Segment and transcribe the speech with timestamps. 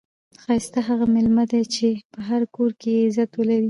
[0.43, 3.59] ښایسته هغه میلمه دئ، چي په هر کور کښي عزت ولري.